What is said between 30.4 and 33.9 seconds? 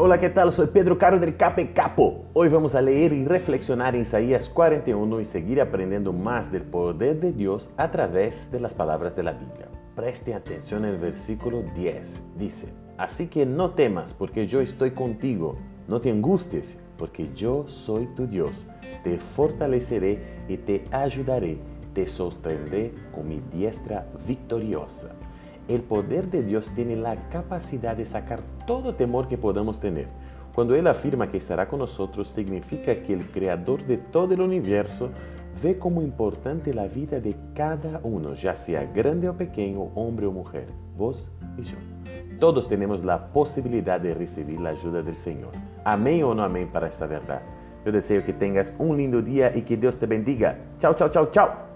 Cuando Él afirma que estará con nosotros, significa que el Creador